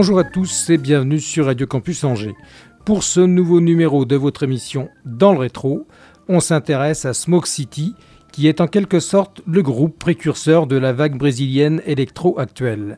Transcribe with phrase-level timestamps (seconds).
[0.00, 2.34] Bonjour à tous et bienvenue sur Radio Campus Angers.
[2.86, 5.86] Pour ce nouveau numéro de votre émission Dans le rétro,
[6.26, 7.94] on s'intéresse à Smoke City,
[8.32, 12.96] qui est en quelque sorte le groupe précurseur de la vague brésilienne électro actuelle.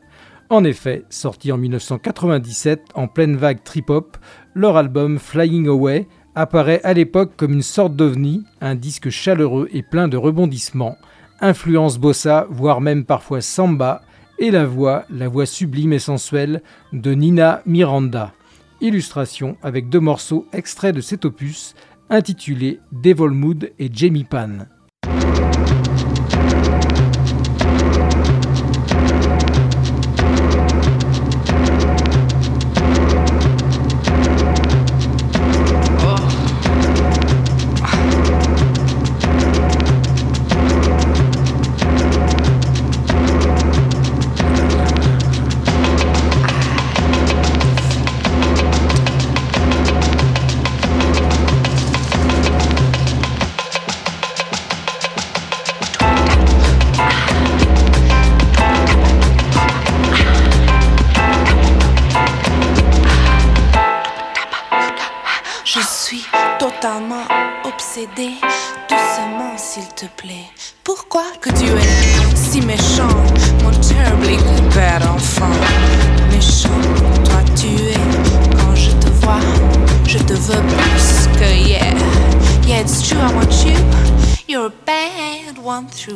[0.49, 4.15] En effet, sorti en 1997 en pleine vague trip-hop,
[4.53, 9.83] leur album Flying Away apparaît à l'époque comme une sorte d'ovni, un disque chaleureux et
[9.83, 10.95] plein de rebondissements,
[11.41, 14.03] influence bossa, voire même parfois samba,
[14.43, 16.61] et la voix, la voix sublime et sensuelle
[16.91, 18.33] de Nina Miranda.
[18.81, 21.75] Illustration avec deux morceaux extraits de cet opus
[22.09, 24.65] intitulé Devil Mood et Jamie Pan.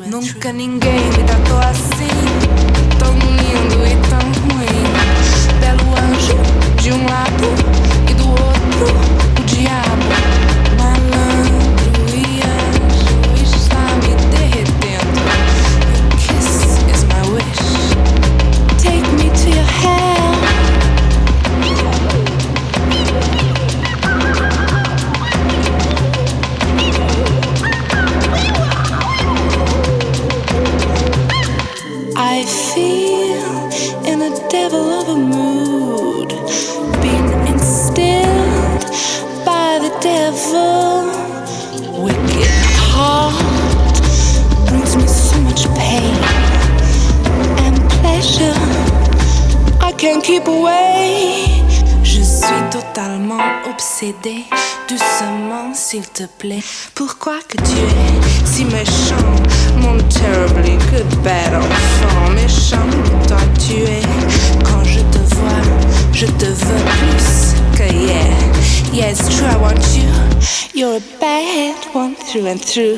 [0.10, 2.27] Nunca ninguém me tratou assim.
[50.16, 51.46] Keep away.
[52.04, 54.46] Je suis totalement obsédée.
[54.88, 56.64] Doucement, s'il te plaît.
[56.96, 59.36] Pourquoi que tu es si méchant?
[59.78, 62.32] Mon terribly good bad enfant?
[62.34, 62.90] Méchant,
[63.28, 64.02] toi tu es.
[64.64, 65.64] Quand je te vois,
[66.14, 68.48] je te veux plus que yeah.
[68.94, 70.08] Yes, true, I want you.
[70.74, 72.98] You're a bad one through and through.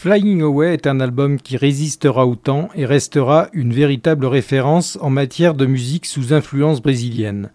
[0.00, 5.10] Flying Away est un album qui résistera au temps et restera une véritable référence en
[5.10, 7.50] matière de musique sous influence brésilienne.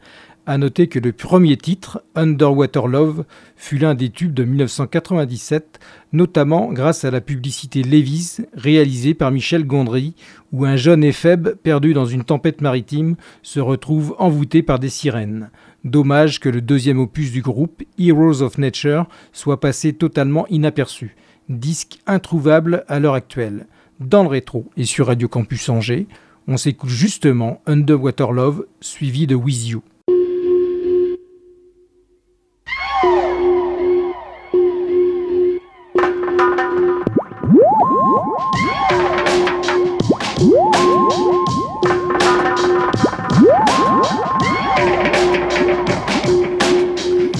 [0.45, 3.23] À noter que le premier titre, Underwater Love,
[3.55, 5.79] fut l'un des tubes de 1997,
[6.11, 10.13] notamment grâce à la publicité Levis réalisée par Michel Gondry,
[10.51, 15.49] où un jeune éphèbe perdu dans une tempête maritime se retrouve envoûté par des sirènes.
[15.85, 21.15] Dommage que le deuxième opus du groupe, Heroes of Nature, soit passé totalement inaperçu
[21.49, 23.67] disque introuvable à l'heure actuelle.
[23.99, 26.07] Dans le rétro et sur Radio Campus Angers,
[26.47, 29.83] on s'écoute justement Underwater Love suivi de With You.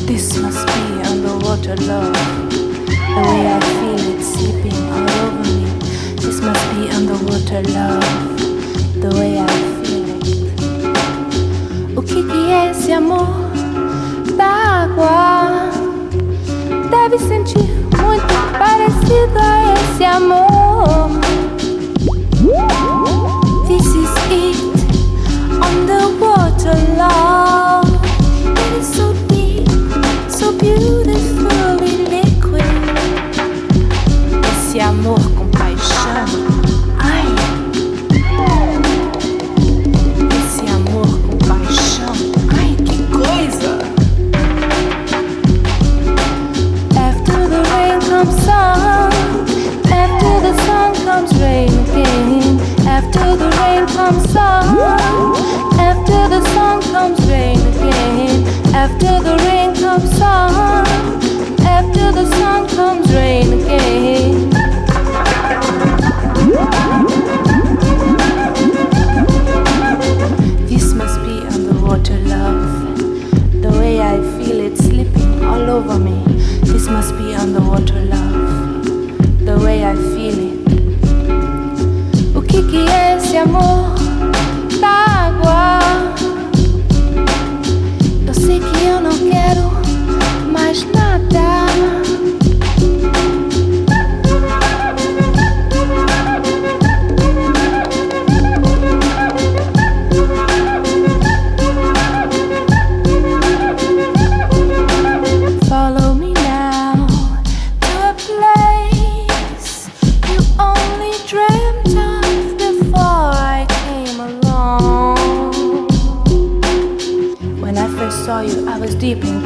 [0.06, 2.23] This must be underwater love.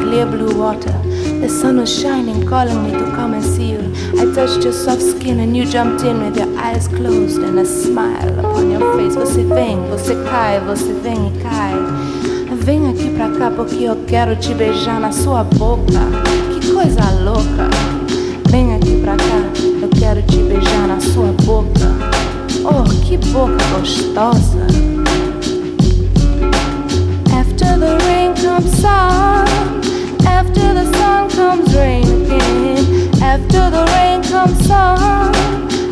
[0.08, 0.96] Clear blue water.
[1.42, 3.84] The sun was shining, calling me to come and see you.
[4.18, 7.66] I touched your soft skin and you jumped in with your eyes closed and a
[7.66, 9.16] smile upon your face.
[9.16, 11.76] Você vem, você cai, você vem e cai.
[12.56, 16.00] Vem aqui pra cá porque eu quero te beijar na sua boca.
[16.54, 17.70] Que coisa louca.
[18.50, 19.42] Vem aqui pra cá,
[19.82, 21.88] eu quero te beijar na sua boca.
[22.64, 24.68] Oh, que boca gostosa.
[27.40, 29.77] After the rain comes sun.
[30.28, 32.78] After the sun comes rain again.
[33.22, 35.34] After the rain comes sun.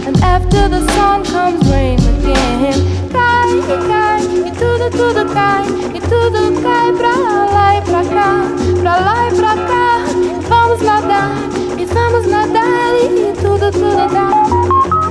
[0.08, 2.78] And after the sun comes rain again.
[3.12, 3.50] Cai,
[3.88, 5.66] cai, e tudo, tudo cai.
[5.94, 7.16] E tudo cai pra
[7.56, 8.32] lá e pra cá.
[8.82, 10.06] Pra lá e pra cá.
[10.50, 11.32] Vamos nadar,
[11.78, 12.96] e vamos nadar.
[13.02, 15.05] E tudo, tudo dá.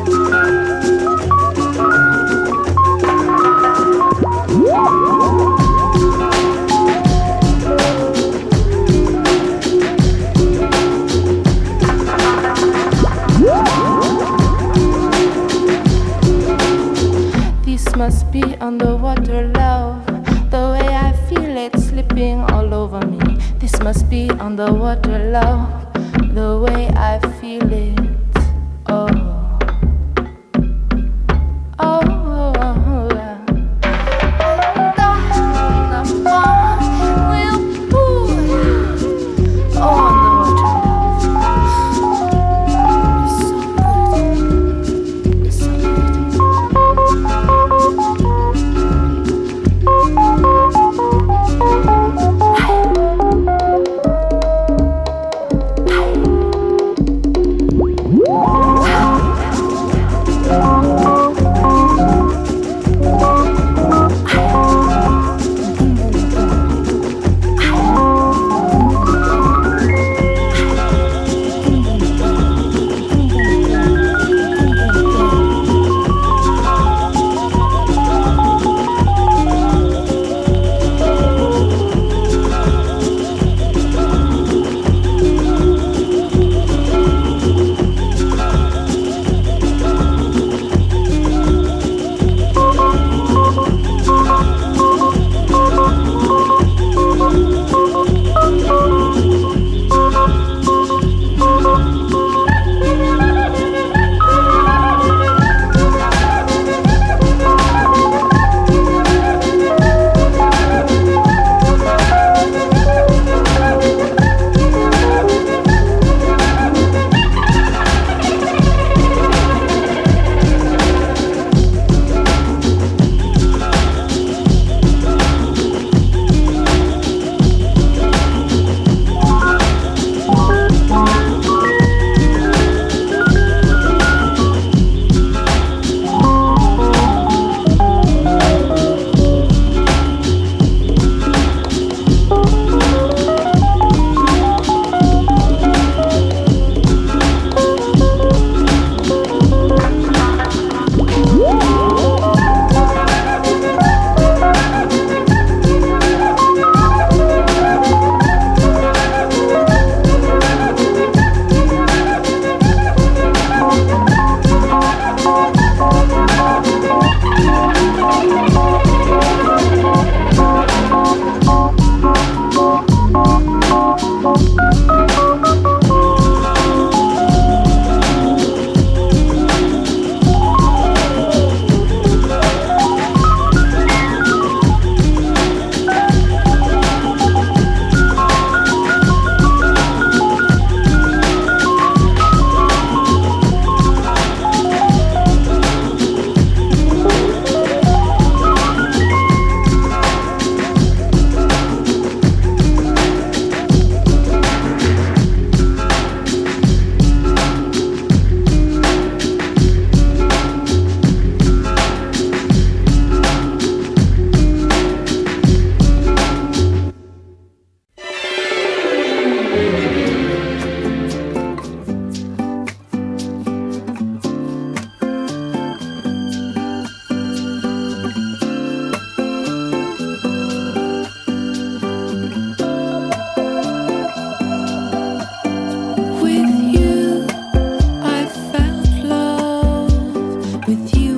[240.66, 241.13] Jealousy and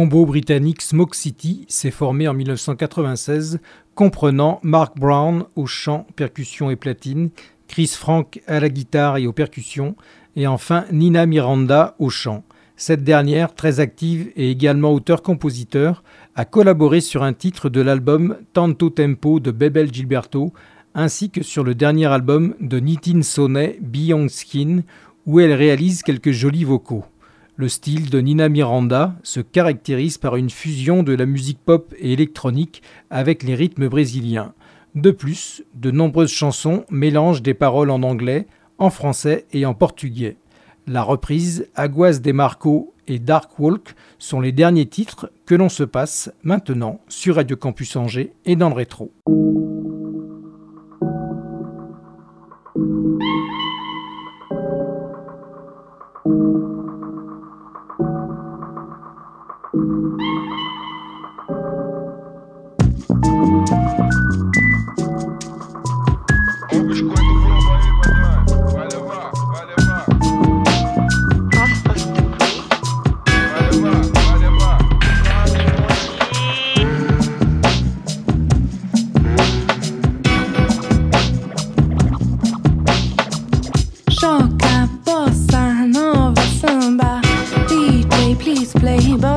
[0.00, 3.60] combo britannique Smoke City s'est formé en 1996,
[3.94, 7.28] comprenant Mark Brown au chant, percussion et platine,
[7.68, 9.96] Chris Frank à la guitare et aux percussions,
[10.36, 12.44] et enfin Nina Miranda au chant.
[12.76, 16.02] Cette dernière, très active et également auteur-compositeur,
[16.34, 20.54] a collaboré sur un titre de l'album Tanto Tempo de Bebel Gilberto,
[20.94, 24.80] ainsi que sur le dernier album de Nitin Sonnet, Beyond Skin,
[25.26, 27.04] où elle réalise quelques jolis vocaux.
[27.60, 32.14] Le style de Nina Miranda se caractérise par une fusion de la musique pop et
[32.14, 34.54] électronique avec les rythmes brésiliens.
[34.94, 38.46] De plus, de nombreuses chansons mélangent des paroles en anglais,
[38.78, 40.38] en français et en portugais.
[40.86, 45.84] La reprise Aguas de Marco et Dark Walk sont les derniers titres que l'on se
[45.84, 49.12] passe maintenant sur Radio Campus Angers et dans le rétro.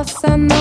[0.06, 0.53] Samba,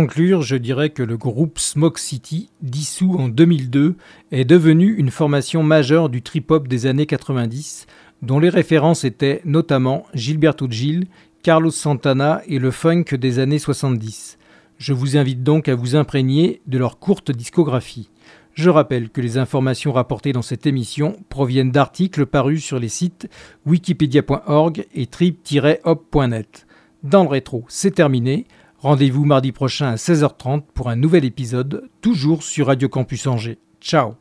[0.00, 3.96] conclure, je dirais que le groupe Smoke City, dissous en 2002,
[4.32, 7.86] est devenu une formation majeure du trip-hop des années 90,
[8.22, 11.04] dont les références étaient notamment Gilberto Gil,
[11.42, 14.38] Carlos Santana et le funk des années 70.
[14.78, 18.08] Je vous invite donc à vous imprégner de leur courte discographie.
[18.54, 23.28] Je rappelle que les informations rapportées dans cette émission proviennent d'articles parus sur les sites
[23.66, 26.66] wikipedia.org et trip-hop.net.
[27.02, 28.46] Dans le rétro, c'est terminé.
[28.82, 33.58] Rendez-vous mardi prochain à 16h30 pour un nouvel épisode, toujours sur Radio Campus Angers.
[33.78, 34.14] Ciao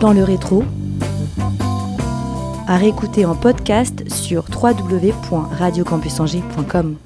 [0.00, 0.62] Dans le rétro,
[2.68, 6.96] à réécouter en podcast sur www.radiocampusangers.com.